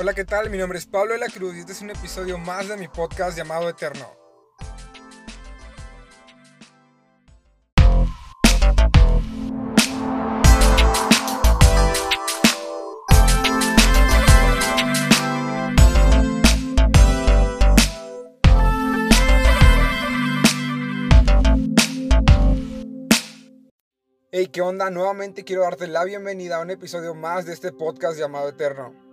[0.00, 0.50] Hola, ¿qué tal?
[0.50, 2.88] Mi nombre es Pablo de la Cruz y este es un episodio más de mi
[2.88, 4.10] podcast llamado Eterno.
[24.32, 24.90] Hey, ¿qué onda?
[24.90, 29.03] Nuevamente quiero darte la bienvenida a un episodio más de este podcast llamado Eterno.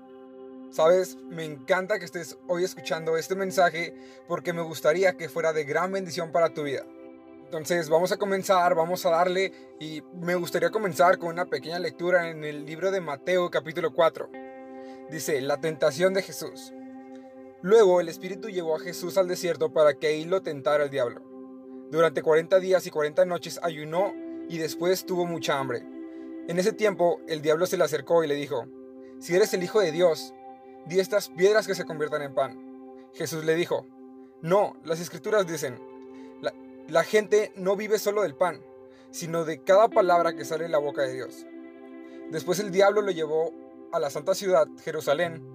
[0.71, 3.93] Sabes, me encanta que estés hoy escuchando este mensaje
[4.29, 6.85] porque me gustaría que fuera de gran bendición para tu vida.
[7.43, 12.29] Entonces vamos a comenzar, vamos a darle y me gustaría comenzar con una pequeña lectura
[12.29, 14.29] en el libro de Mateo capítulo 4.
[15.09, 16.71] Dice, la tentación de Jesús.
[17.61, 21.21] Luego el Espíritu llevó a Jesús al desierto para que ahí lo tentara el diablo.
[21.91, 24.13] Durante 40 días y 40 noches ayunó
[24.47, 25.83] y después tuvo mucha hambre.
[26.47, 28.67] En ese tiempo el diablo se le acercó y le dijo,
[29.19, 30.33] Si eres el Hijo de Dios,
[30.85, 32.71] di estas piedras que se conviertan en pan.
[33.13, 33.85] Jesús le dijo,
[34.41, 35.79] No, las escrituras dicen,
[36.87, 38.61] la, gente no vive solo del pan,
[39.11, 41.45] sino de cada palabra que sale de la boca de Dios.
[42.31, 43.53] Después el diablo lo llevó
[43.93, 45.45] a la santa ciudad, Jerusalén,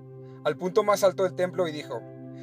[0.44, 2.00] al punto más alto del templo y dijo,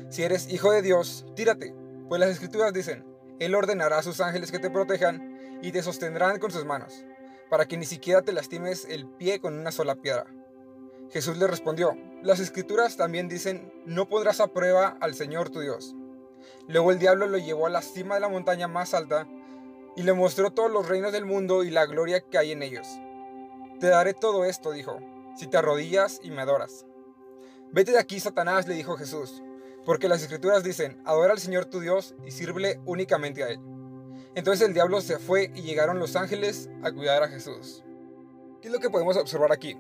[0.09, 1.73] Si eres hijo de Dios, tírate,
[2.09, 3.06] pues las escrituras dicen,
[3.40, 7.06] Él ordenará a sus ángeles que te protejan y te sostendrán con sus manos,
[7.50, 10.25] para que ni siquiera te lastimes el pie con una sola piedra.
[11.09, 15.93] Jesús le respondió, las escrituras también dicen, no podrás a prueba al Señor tu Dios.
[16.69, 19.27] Luego el diablo lo llevó a la cima de la montaña más alta
[19.97, 22.88] y le mostró todos los reinos del mundo y la gloria que hay en ellos.
[23.81, 24.99] Te daré todo esto, dijo,
[25.35, 26.85] si te arrodillas y me adoras.
[27.73, 29.44] Vete de aquí, Satanás, le dijo Jesús,
[29.85, 33.59] porque las escrituras dicen, adora al Señor tu Dios y sírvele únicamente a Él.
[34.35, 37.83] Entonces el diablo se fue y llegaron los ángeles a cuidar a Jesús.
[38.61, 39.77] ¿Qué es lo que podemos observar aquí?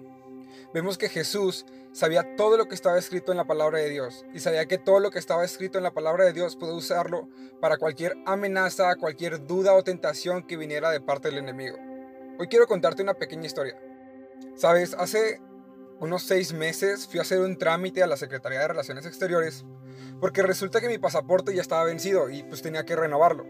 [0.73, 4.39] Vemos que Jesús sabía todo lo que estaba escrito en la palabra de Dios y
[4.39, 7.29] sabía que todo lo que estaba escrito en la palabra de Dios puede usarlo
[7.61, 11.77] para cualquier amenaza, cualquier duda o tentación que viniera de parte del enemigo.
[12.39, 13.79] Hoy quiero contarte una pequeña historia.
[14.55, 15.39] Sabes, hace
[15.99, 19.65] unos seis meses fui a hacer un trámite a la Secretaría de Relaciones Exteriores
[20.19, 23.45] porque resulta que mi pasaporte ya estaba vencido y pues tenía que renovarlo.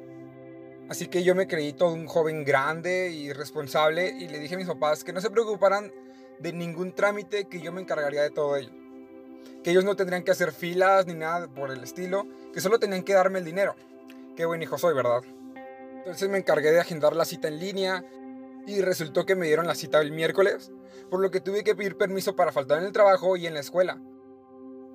[0.89, 4.57] Así que yo me creí todo un joven grande y responsable y le dije a
[4.57, 5.89] mis papás que no se preocuparan
[6.43, 8.69] de ningún trámite que yo me encargaría de todo ello.
[9.63, 13.03] Que ellos no tendrían que hacer filas ni nada por el estilo, que solo tenían
[13.03, 13.75] que darme el dinero.
[14.35, 15.21] Qué buen hijo soy, ¿verdad?
[15.99, 18.03] Entonces me encargué de agendar la cita en línea
[18.67, 20.73] y resultó que me dieron la cita el miércoles,
[21.09, 23.61] por lo que tuve que pedir permiso para faltar en el trabajo y en la
[23.61, 24.01] escuela.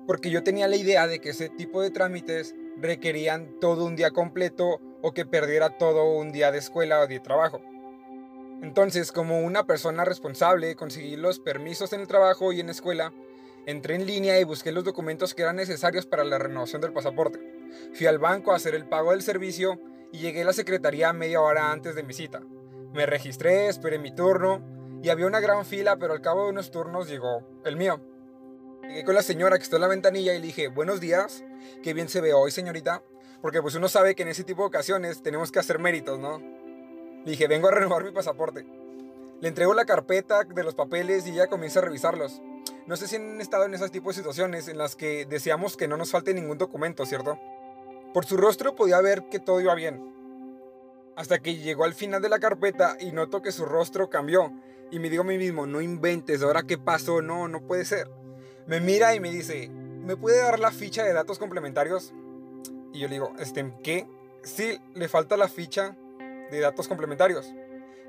[0.05, 4.11] Porque yo tenía la idea de que ese tipo de trámites requerían todo un día
[4.11, 7.59] completo o que perdiera todo un día de escuela o de trabajo.
[8.61, 13.13] Entonces, como una persona responsable, conseguí los permisos en el trabajo y en la escuela,
[13.65, 17.39] entré en línea y busqué los documentos que eran necesarios para la renovación del pasaporte.
[17.93, 19.79] Fui al banco a hacer el pago del servicio
[20.11, 22.41] y llegué a la secretaría media hora antes de mi cita.
[22.93, 26.71] Me registré, esperé mi turno y había una gran fila, pero al cabo de unos
[26.71, 28.01] turnos llegó el mío.
[28.83, 31.43] Llegué con la señora que está en la ventanilla y le dije, buenos días,
[31.83, 33.03] qué bien se ve hoy señorita,
[33.41, 36.58] porque pues uno sabe que en ese tipo de ocasiones tenemos que hacer méritos, ¿no?
[37.25, 38.65] Le dije, vengo a renovar mi pasaporte.
[39.41, 42.41] Le entrego la carpeta de los papeles y ella comienza a revisarlos.
[42.87, 45.87] No sé si han estado en esas tipos de situaciones en las que deseamos que
[45.87, 47.39] no nos falte ningún documento, ¿cierto?
[48.13, 50.13] Por su rostro podía ver que todo iba bien.
[51.15, 54.51] Hasta que llegó al final de la carpeta y noto que su rostro cambió.
[54.91, 58.09] Y me digo a mí mismo, no inventes, ahora qué pasó, no, no puede ser.
[58.65, 62.13] Me mira y me dice, ¿me puede dar la ficha de datos complementarios?
[62.93, 64.07] Y yo le digo, ¿este qué?
[64.43, 65.95] Sí, le falta la ficha
[66.51, 67.53] de datos complementarios.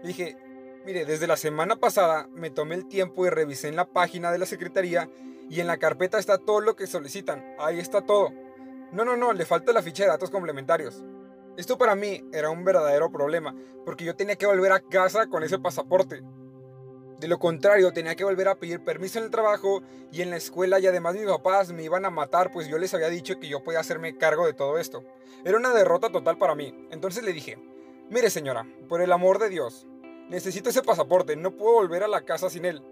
[0.02, 0.36] Le dije,
[0.84, 4.38] mire, desde la semana pasada me tomé el tiempo y revisé en la página de
[4.38, 5.10] la secretaría
[5.48, 7.54] y en la carpeta está todo lo que solicitan.
[7.58, 8.30] Ahí está todo.
[8.92, 11.04] No, no, no, le falta la ficha de datos complementarios.
[11.56, 15.42] Esto para mí era un verdadero problema, porque yo tenía que volver a casa con
[15.42, 16.22] ese pasaporte.
[17.18, 20.38] De lo contrario, tenía que volver a pedir permiso en el trabajo y en la
[20.38, 23.48] escuela y además mis papás me iban a matar pues yo les había dicho que
[23.48, 25.04] yo podía hacerme cargo de todo esto.
[25.44, 26.88] Era una derrota total para mí.
[26.90, 27.58] Entonces le dije,
[28.10, 29.86] mire señora, por el amor de Dios,
[30.28, 32.82] necesito ese pasaporte, no puedo volver a la casa sin él.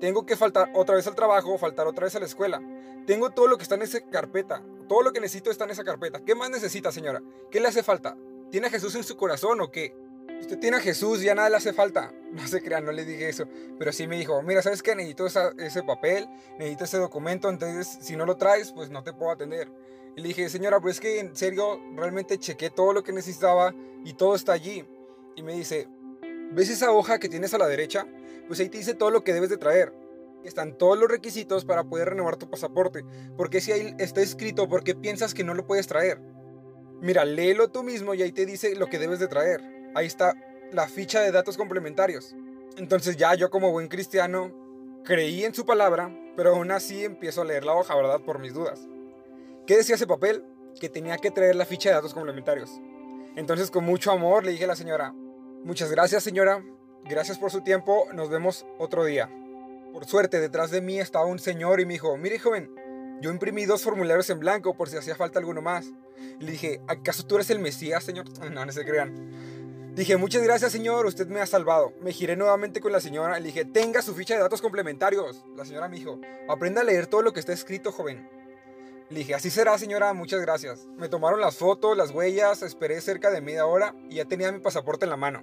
[0.00, 2.60] Tengo que faltar otra vez al trabajo, faltar otra vez a la escuela.
[3.06, 4.60] Tengo todo lo que está en esa carpeta.
[4.88, 6.24] Todo lo que necesito está en esa carpeta.
[6.24, 7.22] ¿Qué más necesita, señora?
[7.52, 8.16] ¿Qué le hace falta?
[8.50, 9.94] ¿Tiene a Jesús en su corazón o qué?
[10.40, 12.12] Usted tiene a Jesús, ya nada le hace falta.
[12.32, 13.44] No se crean, no le dije eso.
[13.78, 14.96] Pero sí me dijo, mira, ¿sabes qué?
[14.96, 16.26] Necesito ese papel,
[16.58, 19.68] necesito ese documento, entonces si no lo traes, pues no te puedo atender.
[20.16, 23.74] Y le dije, señora, pues es que en serio, realmente chequé todo lo que necesitaba
[24.04, 24.84] y todo está allí.
[25.36, 25.88] Y me dice,
[26.52, 28.06] ¿ves esa hoja que tienes a la derecha?
[28.46, 29.92] Pues ahí te dice todo lo que debes de traer.
[30.44, 33.04] Están todos los requisitos para poder renovar tu pasaporte,
[33.36, 36.20] porque si ahí está escrito, porque piensas que no lo puedes traer?
[37.00, 39.60] Mira, léelo tú mismo y ahí te dice lo que debes de traer.
[39.94, 40.34] Ahí está
[40.72, 42.34] la ficha de datos complementarios.
[42.76, 44.52] Entonces ya yo como buen cristiano
[45.04, 48.20] creí en su palabra, pero aún así empiezo a leer la hoja, ¿verdad?
[48.20, 48.88] Por mis dudas.
[49.66, 50.44] ¿Qué decía ese papel?
[50.80, 52.80] Que tenía que traer la ficha de datos complementarios.
[53.36, 55.12] Entonces con mucho amor le dije a la señora,
[55.62, 56.64] muchas gracias señora,
[57.04, 59.30] gracias por su tiempo, nos vemos otro día.
[59.92, 62.74] Por suerte, detrás de mí estaba un señor y me dijo, mire joven,
[63.20, 65.86] yo imprimí dos formularios en blanco por si hacía falta alguno más.
[66.40, 68.26] Le dije, ¿acaso tú eres el Mesías, señor?
[68.50, 69.94] No, no se crean.
[69.94, 71.92] Dije, muchas gracias, señor, usted me ha salvado.
[72.00, 75.44] Me giré nuevamente con la señora y le dije, tenga su ficha de datos complementarios.
[75.54, 76.18] La señora me dijo,
[76.48, 78.41] aprenda a leer todo lo que está escrito, joven.
[79.14, 80.88] Dije, así será, señora, muchas gracias.
[80.96, 84.60] Me tomaron las fotos, las huellas, esperé cerca de media hora y ya tenía mi
[84.60, 85.40] pasaporte en la mano.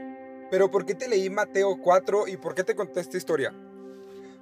[0.50, 3.54] Pero ¿por qué te leí Mateo 4 y por qué te conté esta historia?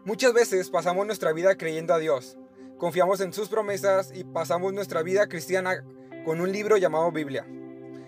[0.06, 2.38] Muchas veces pasamos nuestra vida creyendo a Dios,
[2.78, 5.84] confiamos en sus promesas y pasamos nuestra vida cristiana
[6.24, 7.46] con un libro llamado Biblia.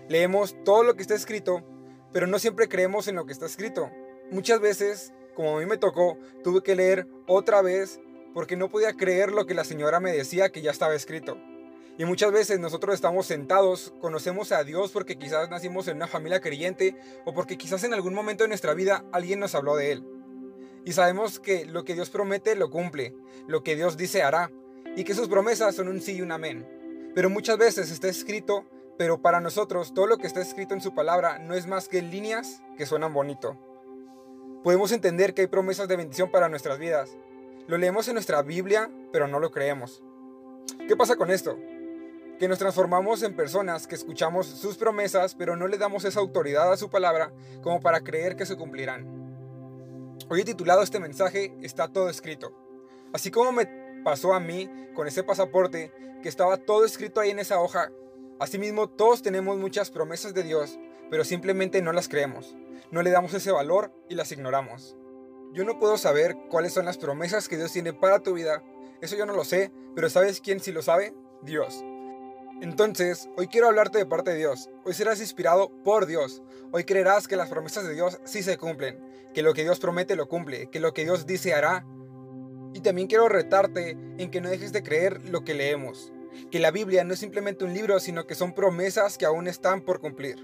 [0.07, 1.65] Leemos todo lo que está escrito,
[2.13, 3.91] pero no siempre creemos en lo que está escrito.
[4.31, 7.99] Muchas veces, como a mí me tocó, tuve que leer otra vez
[8.33, 11.37] porque no podía creer lo que la señora me decía que ya estaba escrito.
[11.97, 16.39] Y muchas veces nosotros estamos sentados, conocemos a Dios porque quizás nacimos en una familia
[16.39, 16.95] creyente
[17.25, 20.07] o porque quizás en algún momento de nuestra vida alguien nos habló de Él.
[20.85, 23.13] Y sabemos que lo que Dios promete lo cumple,
[23.47, 24.49] lo que Dios dice hará,
[24.95, 27.11] y que sus promesas son un sí y un amén.
[27.15, 28.65] Pero muchas veces está escrito,
[28.97, 32.01] pero para nosotros todo lo que está escrito en su palabra no es más que
[32.01, 33.57] líneas que suenan bonito.
[34.63, 37.17] Podemos entender que hay promesas de bendición para nuestras vidas.
[37.69, 40.01] Lo leemos en nuestra Biblia, pero no lo creemos.
[40.87, 41.55] ¿Qué pasa con esto?
[42.39, 46.73] Que nos transformamos en personas que escuchamos sus promesas, pero no le damos esa autoridad
[46.73, 47.31] a su palabra
[47.61, 49.05] como para creer que se cumplirán.
[50.31, 52.55] Hoy he titulado este mensaje Está todo escrito.
[53.13, 53.67] Así como me
[54.03, 55.91] pasó a mí con ese pasaporte,
[56.23, 57.91] que estaba todo escrito ahí en esa hoja,
[58.39, 60.79] asimismo todos tenemos muchas promesas de Dios,
[61.11, 62.57] pero simplemente no las creemos,
[62.89, 64.97] no le damos ese valor y las ignoramos.
[65.53, 68.63] Yo no puedo saber cuáles son las promesas que Dios tiene para tu vida,
[69.01, 71.13] eso yo no lo sé, pero ¿sabes quién sí lo sabe?
[71.41, 71.83] Dios.
[72.61, 74.69] Entonces, hoy quiero hablarte de parte de Dios.
[74.83, 76.43] Hoy serás inspirado por Dios.
[76.71, 78.99] Hoy creerás que las promesas de Dios sí se cumplen,
[79.33, 81.85] que lo que Dios promete lo cumple, que lo que Dios dice hará.
[82.73, 86.11] Y también quiero retarte en que no dejes de creer lo que leemos,
[86.51, 89.81] que la Biblia no es simplemente un libro, sino que son promesas que aún están
[89.81, 90.37] por cumplir.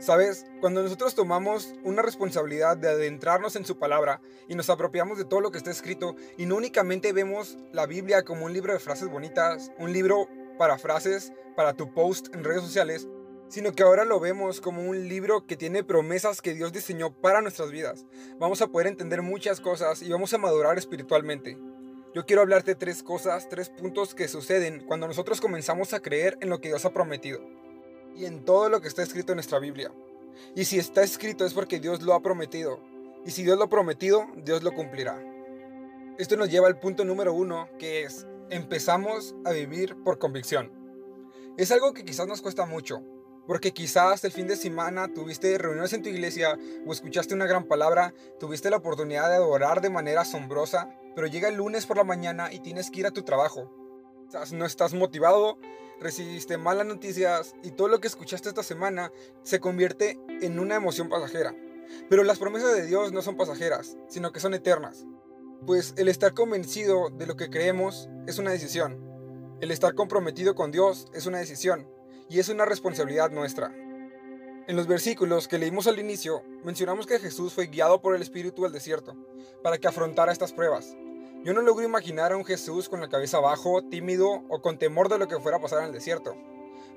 [0.00, 5.24] Sabes, cuando nosotros tomamos una responsabilidad de adentrarnos en su palabra y nos apropiamos de
[5.24, 8.78] todo lo que está escrito y no únicamente vemos la Biblia como un libro de
[8.78, 13.08] frases bonitas, un libro para frases, para tu post en redes sociales,
[13.48, 17.42] sino que ahora lo vemos como un libro que tiene promesas que Dios diseñó para
[17.42, 18.06] nuestras vidas.
[18.38, 21.58] Vamos a poder entender muchas cosas y vamos a madurar espiritualmente.
[22.14, 26.50] Yo quiero hablarte tres cosas, tres puntos que suceden cuando nosotros comenzamos a creer en
[26.50, 27.57] lo que Dios ha prometido
[28.16, 29.92] y en todo lo que está escrito en nuestra Biblia.
[30.54, 32.80] Y si está escrito es porque Dios lo ha prometido.
[33.24, 35.22] Y si Dios lo ha prometido, Dios lo cumplirá.
[36.18, 40.72] Esto nos lleva al punto número uno, que es empezamos a vivir por convicción.
[41.56, 43.02] Es algo que quizás nos cuesta mucho,
[43.46, 47.64] porque quizás el fin de semana tuviste reuniones en tu iglesia o escuchaste una gran
[47.64, 52.04] palabra, tuviste la oportunidad de adorar de manera asombrosa, pero llega el lunes por la
[52.04, 53.70] mañana y tienes que ir a tu trabajo.
[54.52, 55.58] No estás motivado,
[56.00, 59.10] recibiste malas noticias y todo lo que escuchaste esta semana
[59.42, 61.54] se convierte en una emoción pasajera.
[62.10, 65.06] Pero las promesas de Dios no son pasajeras, sino que son eternas.
[65.66, 69.02] Pues el estar convencido de lo que creemos es una decisión.
[69.60, 71.88] El estar comprometido con Dios es una decisión
[72.28, 73.74] y es una responsabilidad nuestra.
[74.68, 78.66] En los versículos que leímos al inicio, mencionamos que Jesús fue guiado por el Espíritu
[78.66, 79.16] al desierto
[79.62, 80.94] para que afrontara estas pruebas.
[81.44, 85.08] Yo no logro imaginar a un Jesús con la cabeza abajo, tímido o con temor
[85.08, 86.36] de lo que fuera a pasar en el desierto.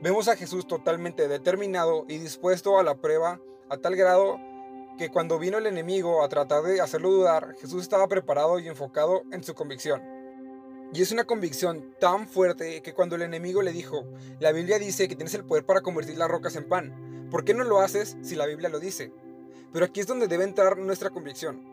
[0.01, 4.39] Vemos a Jesús totalmente determinado y dispuesto a la prueba a tal grado
[4.97, 9.21] que cuando vino el enemigo a tratar de hacerlo dudar, Jesús estaba preparado y enfocado
[9.31, 10.01] en su convicción.
[10.91, 14.05] Y es una convicción tan fuerte que cuando el enemigo le dijo,
[14.39, 17.53] la Biblia dice que tienes el poder para convertir las rocas en pan, ¿por qué
[17.53, 19.13] no lo haces si la Biblia lo dice?
[19.71, 21.70] Pero aquí es donde debe entrar nuestra convicción.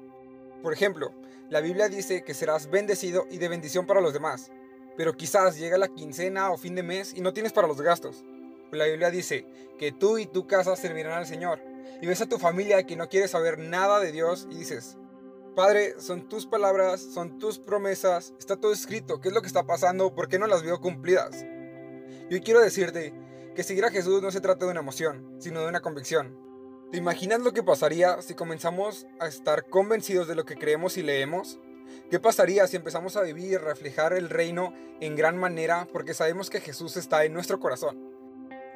[0.63, 1.13] Por ejemplo,
[1.51, 4.51] la Biblia dice que serás bendecido y de bendición para los demás,
[4.97, 8.25] pero quizás llega la quincena o fin de mes y no tienes para los gastos.
[8.73, 9.47] La Biblia dice
[9.79, 11.61] que tú y tu casa servirán al Señor.
[12.03, 14.99] Y ves a tu familia que no quiere saber nada de Dios y dices,
[15.57, 19.67] Padre, son tus palabras, son tus promesas, está todo escrito, ¿qué es lo que está
[19.67, 20.15] pasando?
[20.15, 21.45] ¿Por qué no las veo cumplidas?
[22.31, 23.15] Yo quiero decirte
[23.57, 26.48] que seguir a Jesús no se trata de una emoción, sino de una convicción.
[26.91, 31.03] ¿Te imaginas lo que pasaría si comenzamos a estar convencidos de lo que creemos y
[31.03, 31.61] leemos?
[32.11, 36.49] ¿Qué pasaría si empezamos a vivir y reflejar el reino en gran manera porque sabemos
[36.49, 37.99] que Jesús está en nuestro corazón?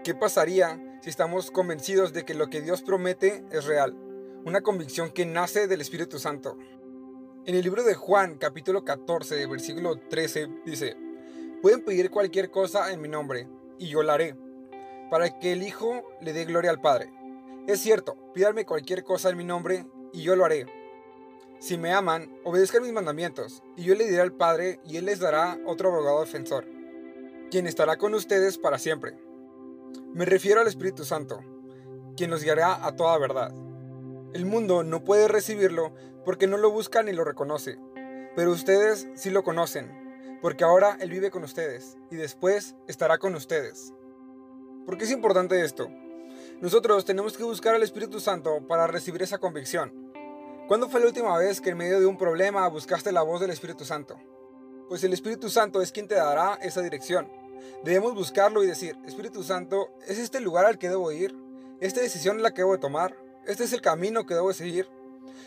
[0.05, 3.97] ¿Qué pasaría si estamos convencidos de que lo que Dios promete es real?
[4.45, 6.59] Una convicción que nace del Espíritu Santo.
[7.47, 10.99] En el libro de Juan, capítulo 14, versículo 13, dice,
[11.63, 14.37] Pueden pedir cualquier cosa en mi nombre, y yo la haré,
[15.11, 17.11] para que el Hijo le dé gloria al Padre.
[17.69, 20.67] Es cierto, pídanme cualquier cosa en mi nombre, y yo lo haré.
[21.61, 25.21] Si me aman, obedezcan mis mandamientos, y yo le diré al Padre, y Él les
[25.21, 26.67] dará otro abogado defensor,
[27.53, 29.17] quien estará con ustedes para siempre.
[30.13, 31.39] Me refiero al Espíritu Santo,
[32.17, 33.55] quien los guiará a toda verdad.
[34.33, 37.79] El mundo no puede recibirlo porque no lo busca ni lo reconoce,
[38.35, 43.37] pero ustedes sí lo conocen, porque ahora Él vive con ustedes, y después estará con
[43.37, 43.95] ustedes.
[44.85, 45.89] ¿Por qué es importante esto?
[46.63, 50.13] Nosotros tenemos que buscar al Espíritu Santo para recibir esa convicción.
[50.69, 53.51] ¿Cuándo fue la última vez que en medio de un problema buscaste la voz del
[53.51, 54.17] Espíritu Santo?
[54.89, 57.29] Pues el Espíritu Santo es quien te dará esa dirección.
[57.83, 61.35] Debemos buscarlo y decir, Espíritu Santo, ¿es este el lugar al que debo ir?
[61.81, 63.17] ¿Esta decisión es la que debo tomar?
[63.45, 64.89] ¿Este es el camino que debo seguir?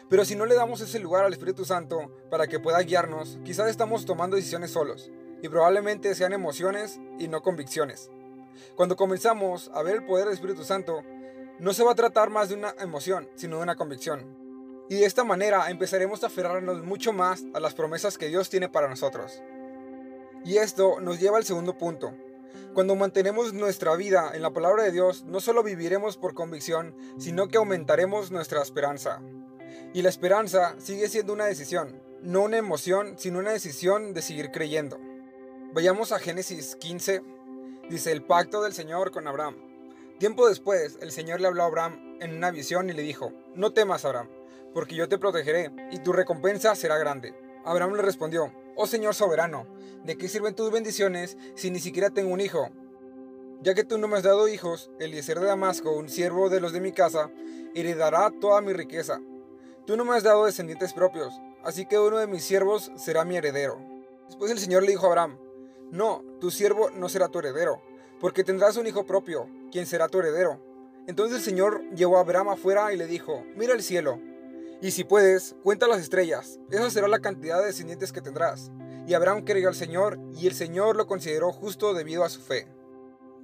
[0.10, 3.70] Pero si no le damos ese lugar al Espíritu Santo para que pueda guiarnos, quizás
[3.70, 5.10] estamos tomando decisiones solos
[5.42, 8.10] y probablemente sean emociones y no convicciones.
[8.76, 11.04] Cuando comenzamos a ver el poder del Espíritu Santo,
[11.60, 14.46] no se va a tratar más de una emoción, sino de una convicción.
[14.90, 18.70] Y de esta manera empezaremos a aferrarnos mucho más a las promesas que Dios tiene
[18.70, 19.42] para nosotros.
[20.44, 22.14] Y esto nos lleva al segundo punto.
[22.74, 27.48] Cuando mantenemos nuestra vida en la palabra de Dios, no solo viviremos por convicción, sino
[27.48, 29.22] que aumentaremos nuestra esperanza.
[29.94, 34.52] Y la esperanza sigue siendo una decisión, no una emoción, sino una decisión de seguir
[34.52, 35.00] creyendo.
[35.74, 37.22] Vayamos a Génesis 15.
[37.90, 39.56] Dice el pacto del Señor con Abraham.
[40.20, 43.74] Tiempo después, el Señor le habló a Abraham en una visión y le dijo, no
[43.74, 44.30] temas, Abraham
[44.76, 47.34] porque yo te protegeré, y tu recompensa será grande.
[47.64, 49.66] Abraham le respondió, Oh Señor soberano,
[50.04, 52.70] ¿de qué sirven tus bendiciones si ni siquiera tengo un hijo?
[53.62, 56.74] Ya que tú no me has dado hijos, Eliezer de Damasco, un siervo de los
[56.74, 57.32] de mi casa,
[57.74, 59.22] heredará toda mi riqueza.
[59.88, 63.38] Tú no me has dado descendientes propios, así que uno de mis siervos será mi
[63.38, 63.80] heredero.
[64.28, 65.38] Después el Señor le dijo a Abraham,
[65.92, 67.82] No, tu siervo no será tu heredero,
[68.20, 70.60] porque tendrás un hijo propio, quien será tu heredero.
[71.08, 74.20] Entonces el Señor llevó a Abraham afuera y le dijo, Mira el cielo,
[74.82, 78.72] y si puedes, cuenta las estrellas, esa será la cantidad de descendientes que tendrás.
[79.08, 82.68] Y Abraham creyó al Señor, y el Señor lo consideró justo debido a su fe.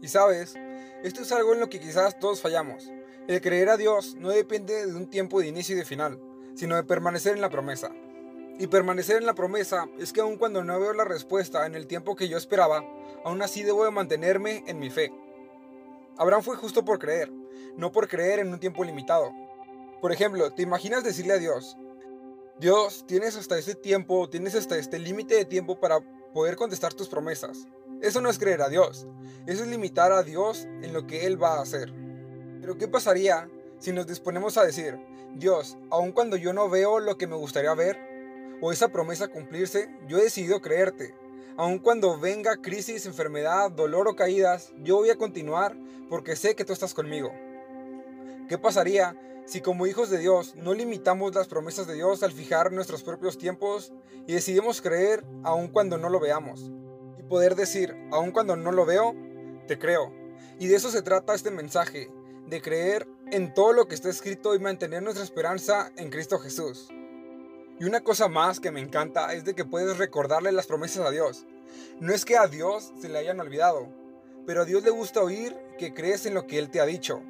[0.02, 0.56] Y sabes,
[1.04, 2.92] esto es algo en lo que quizás todos fallamos.
[3.28, 6.20] El creer a Dios no depende de un tiempo de inicio y de final,
[6.56, 7.92] sino de permanecer en la promesa.
[8.62, 11.88] Y permanecer en la promesa es que aun cuando no veo la respuesta en el
[11.88, 12.86] tiempo que yo esperaba,
[13.26, 15.12] aún así debo de mantenerme en mi fe.
[16.16, 17.32] Abraham fue justo por creer,
[17.76, 19.32] no por creer en un tiempo limitado.
[20.00, 21.76] Por ejemplo, ¿te imaginas decirle a Dios,
[22.60, 26.00] Dios, tienes hasta este tiempo, tienes hasta este límite de tiempo para
[26.32, 27.66] poder contestar tus promesas?
[28.00, 29.08] Eso no es creer a Dios,
[29.48, 31.92] eso es limitar a Dios en lo que Él va a hacer.
[32.62, 33.50] Pero ¿qué pasaría
[33.80, 35.00] si nos disponemos a decir,
[35.34, 38.11] Dios, aun cuando yo no veo lo que me gustaría ver,
[38.62, 41.14] o esa promesa cumplirse, yo he decidido creerte.
[41.58, 45.76] Aun cuando venga crisis, enfermedad, dolor o caídas, yo voy a continuar
[46.10, 47.32] porque sé que tú estás conmigo.
[48.48, 52.72] ¿Qué pasaría si como hijos de Dios no limitamos las promesas de Dios al fijar
[52.72, 53.92] nuestros propios tiempos
[54.28, 56.72] y decidimos creer aun cuando no lo veamos.
[57.20, 59.16] Y poder decir, aun cuando no lo veo,
[59.68, 60.14] te creo.
[60.60, 62.10] Y de eso se trata este mensaje,
[62.48, 66.90] de creer en todo lo que está escrito y mantener nuestra esperanza en Cristo Jesús.
[67.82, 71.10] Y una cosa más que me encanta es de que puedes recordarle las promesas a
[71.10, 71.48] Dios.
[72.00, 73.88] No es que a Dios se le hayan olvidado,
[74.46, 77.24] pero a Dios le gusta oír que crees en lo que Él te ha dicho.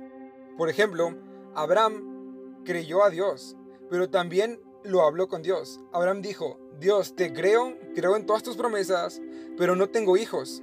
[0.58, 1.16] Por ejemplo,
[1.56, 3.56] Abraham creyó a Dios,
[3.90, 5.80] pero también lo habló con Dios.
[5.94, 9.22] Abraham dijo, Dios, te creo, creo en todas tus promesas,
[9.58, 10.62] pero no tengo hijos.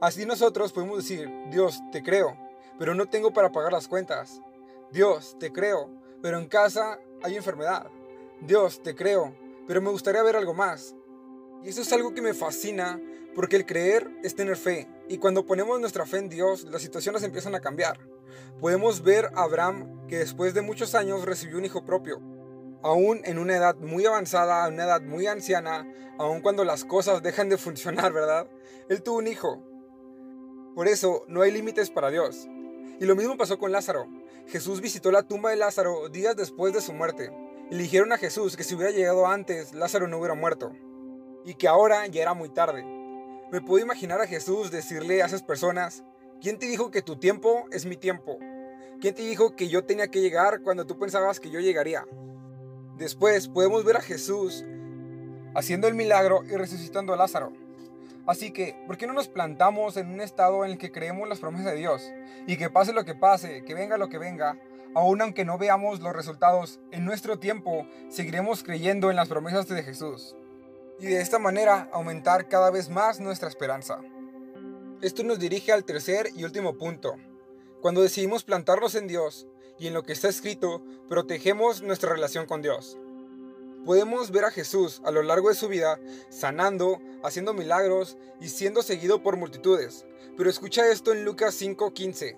[0.00, 2.38] Así nosotros podemos decir, Dios, te creo,
[2.78, 4.40] pero no tengo para pagar las cuentas.
[4.92, 5.90] Dios, te creo,
[6.22, 7.88] pero en casa hay enfermedad.
[8.40, 9.34] Dios, te creo,
[9.66, 10.94] pero me gustaría ver algo más.
[11.62, 13.00] Y eso es algo que me fascina
[13.34, 14.88] porque el creer es tener fe.
[15.08, 17.98] Y cuando ponemos nuestra fe en Dios, las situaciones empiezan a cambiar.
[18.60, 22.20] Podemos ver a Abraham que después de muchos años recibió un hijo propio.
[22.82, 25.86] Aún en una edad muy avanzada, en una edad muy anciana,
[26.18, 28.48] aun cuando las cosas dejan de funcionar, ¿verdad?
[28.88, 29.62] Él tuvo un hijo.
[30.74, 32.48] Por eso no hay límites para Dios.
[33.00, 34.06] Y lo mismo pasó con Lázaro.
[34.46, 37.30] Jesús visitó la tumba de Lázaro días después de su muerte.
[37.70, 40.72] Y dijeron a Jesús que si hubiera llegado antes, Lázaro no hubiera muerto.
[41.44, 42.84] Y que ahora ya era muy tarde.
[43.52, 46.04] Me puedo imaginar a Jesús decirle a esas personas,
[46.40, 48.38] ¿Quién te dijo que tu tiempo es mi tiempo?
[49.00, 52.06] ¿Quién te dijo que yo tenía que llegar cuando tú pensabas que yo llegaría?
[52.98, 54.64] Después podemos ver a Jesús
[55.54, 57.52] haciendo el milagro y resucitando a Lázaro.
[58.26, 61.40] Así que, ¿por qué no nos plantamos en un estado en el que creemos las
[61.40, 62.12] promesas de Dios?
[62.46, 64.58] Y que pase lo que pase, que venga lo que venga,
[64.96, 69.82] aun aunque no veamos los resultados en nuestro tiempo, seguiremos creyendo en las promesas de
[69.82, 70.34] Jesús.
[70.98, 74.00] Y de esta manera aumentar cada vez más nuestra esperanza.
[75.02, 77.16] Esto nos dirige al tercer y último punto.
[77.82, 79.46] Cuando decidimos plantarnos en Dios
[79.78, 82.98] y en lo que está escrito, protegemos nuestra relación con Dios
[83.86, 85.98] podemos ver a Jesús a lo largo de su vida
[86.28, 90.04] sanando, haciendo milagros y siendo seguido por multitudes.
[90.36, 92.36] Pero escucha esto en Lucas 5:15.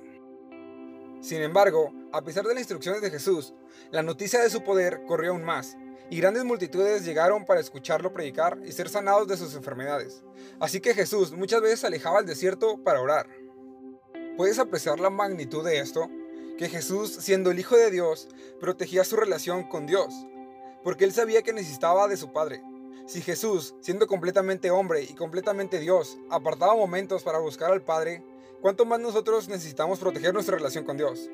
[1.20, 3.54] Sin embargo, a pesar de las instrucciones de Jesús,
[3.90, 5.76] la noticia de su poder corrió aún más,
[6.10, 10.22] y grandes multitudes llegaron para escucharlo predicar y ser sanados de sus enfermedades.
[10.58, 13.28] Así que Jesús muchas veces alejaba al desierto para orar.
[14.36, 16.08] ¿Puedes apreciar la magnitud de esto?
[16.56, 18.28] Que Jesús, siendo el Hijo de Dios,
[18.60, 20.14] protegía su relación con Dios,
[20.82, 22.62] porque él sabía que necesitaba de su Padre.
[23.06, 28.22] Si Jesús, siendo completamente hombre y completamente Dios, apartaba momentos para buscar al Padre,
[28.60, 31.30] ¿cuánto más nosotros necesitamos proteger nuestra relación con Dios?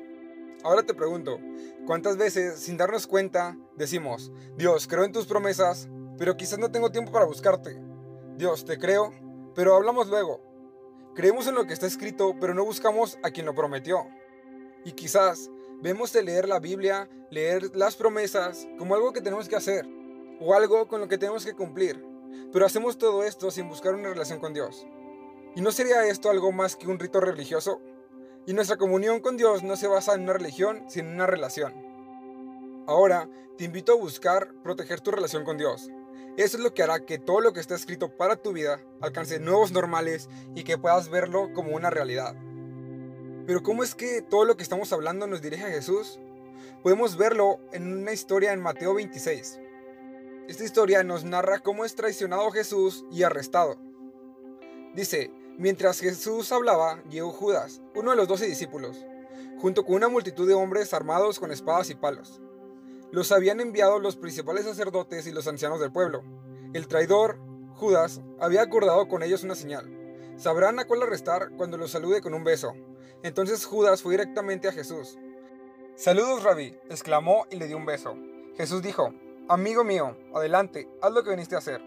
[0.63, 1.39] Ahora te pregunto,
[1.85, 6.91] ¿cuántas veces, sin darnos cuenta, decimos, Dios, creo en tus promesas, pero quizás no tengo
[6.91, 7.79] tiempo para buscarte?
[8.35, 9.11] Dios, te creo,
[9.53, 10.41] pero hablamos luego.
[11.13, 14.07] Creemos en lo que está escrito, pero no buscamos a quien lo prometió.
[14.83, 15.49] Y quizás
[15.81, 19.87] vemos de leer la Biblia, leer las promesas, como algo que tenemos que hacer,
[20.41, 22.03] o algo con lo que tenemos que cumplir.
[22.51, 24.85] Pero hacemos todo esto sin buscar una relación con Dios.
[25.55, 27.81] ¿Y no sería esto algo más que un rito religioso?
[28.45, 31.73] Y nuestra comunión con Dios no se basa en una religión, sino en una relación.
[32.87, 35.89] Ahora, te invito a buscar proteger tu relación con Dios.
[36.35, 39.39] Eso es lo que hará que todo lo que está escrito para tu vida alcance
[39.39, 42.35] nuevos normales y que puedas verlo como una realidad.
[43.47, 46.19] Pero ¿cómo es que todo lo que estamos hablando nos dirige a Jesús?
[46.83, 49.61] Podemos verlo en una historia en Mateo 26.
[50.49, 53.77] Esta historia nos narra cómo es traicionado Jesús y arrestado.
[54.93, 59.05] Dice, mientras Jesús hablaba, llegó Judas, uno de los doce discípulos,
[59.59, 62.41] junto con una multitud de hombres armados con espadas y palos.
[63.11, 66.23] Los habían enviado los principales sacerdotes y los ancianos del pueblo.
[66.73, 67.37] El traidor,
[67.75, 69.89] Judas, había acordado con ellos una señal.
[70.37, 72.73] Sabrán a cuál arrestar cuando los salude con un beso.
[73.23, 75.17] Entonces Judas fue directamente a Jesús.
[75.95, 78.17] Saludos, rabí, exclamó y le dio un beso.
[78.57, 79.13] Jesús dijo,
[79.47, 81.81] Amigo mío, adelante, haz lo que viniste a hacer.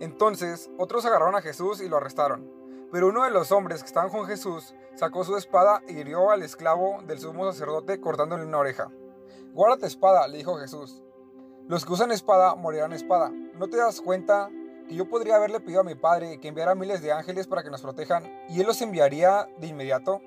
[0.00, 2.50] Entonces otros agarraron a Jesús y lo arrestaron.
[2.94, 6.44] Pero uno de los hombres que estaban con Jesús sacó su espada y hirió al
[6.44, 8.88] esclavo del sumo sacerdote cortándole una oreja.
[9.52, 11.02] Guárdate espada, le dijo Jesús.
[11.66, 13.32] Los que usan espada morirán espada.
[13.58, 14.48] ¿No te das cuenta
[14.86, 17.70] que yo podría haberle pedido a mi padre que enviara miles de ángeles para que
[17.70, 20.20] nos protejan y él los enviaría de inmediato?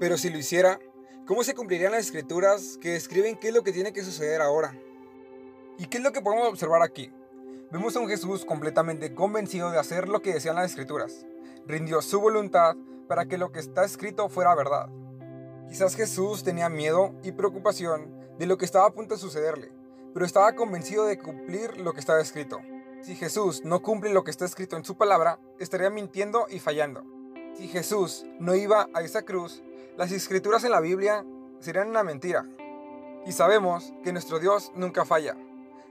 [0.00, 0.80] Pero si lo hiciera,
[1.24, 4.76] ¿cómo se cumplirían las escrituras que describen qué es lo que tiene que suceder ahora?
[5.78, 7.12] ¿Y qué es lo que podemos observar aquí?
[7.72, 11.26] Vemos a un Jesús completamente convencido de hacer lo que decían las escrituras.
[11.66, 12.76] Rindió su voluntad
[13.08, 14.88] para que lo que está escrito fuera verdad.
[15.68, 19.72] Quizás Jesús tenía miedo y preocupación de lo que estaba a punto de sucederle,
[20.14, 22.60] pero estaba convencido de cumplir lo que estaba escrito.
[23.02, 27.02] Si Jesús no cumple lo que está escrito en su palabra, estaría mintiendo y fallando.
[27.54, 29.64] Si Jesús no iba a esa cruz,
[29.96, 31.24] las escrituras en la Biblia
[31.58, 32.46] serían una mentira.
[33.26, 35.36] Y sabemos que nuestro Dios nunca falla.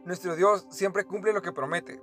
[0.05, 1.99] Nuestro Dios siempre cumple lo que promete.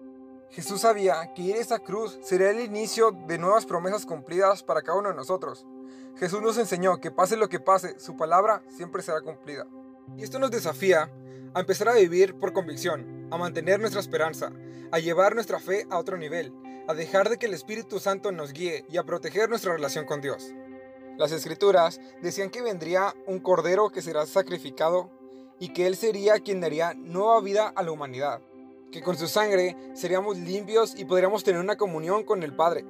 [0.51, 4.83] Jesús sabía que ir a esa cruz sería el inicio de nuevas promesas cumplidas para
[4.83, 5.65] cada uno de nosotros.
[6.17, 9.69] Jesús nos enseñó que pase lo que pase, su palabra siempre será cumplida.
[10.17, 11.11] Y esto nos desafía
[11.55, 14.53] a empezar a vivir por convicción, a mantener nuestra esperanza,
[14.91, 16.53] a llevar nuestra fe a otro nivel,
[16.89, 20.21] a dejar de que el Espíritu Santo nos guíe y a proteger nuestra relación con
[20.21, 20.53] Dios.
[21.19, 25.11] Las escrituras decían que vendría un cordero que será sacrificado
[25.63, 28.43] y que él sería quien daría nueva vida a la humanidad,
[28.91, 32.85] que con su sangre seríamos limpios y podríamos tener una comunión con el Padre.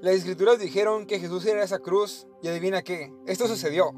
[0.00, 3.92] Las escrituras dijeron que Jesús era esa cruz y adivina qué, esto sucedió.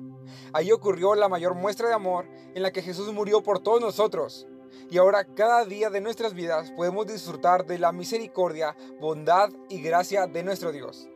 [0.53, 2.27] Ahí ocurrió la mayor muestra de amor
[2.57, 4.49] en la que Jesús murió por todos nosotros.
[4.91, 10.27] Y ahora cada día de nuestras vidas podemos disfrutar de la misericordia, bondad y gracia
[10.27, 11.09] de nuestro Dios.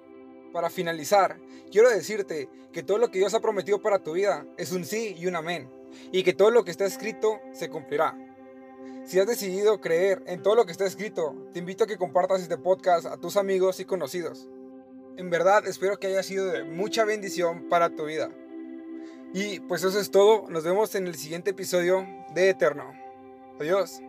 [0.52, 1.40] Para finalizar,
[1.72, 5.16] quiero decirte que todo lo que Dios ha prometido para tu vida es un sí
[5.18, 5.68] y un amén,
[6.12, 8.16] y que todo lo que está escrito se cumplirá.
[9.04, 12.42] Si has decidido creer en todo lo que está escrito, te invito a que compartas
[12.42, 14.48] este podcast a tus amigos y conocidos.
[15.16, 18.30] En verdad espero que haya sido de mucha bendición para tu vida.
[19.34, 22.92] Y pues eso es todo, nos vemos en el siguiente episodio de Eterno.
[23.58, 24.00] Adiós.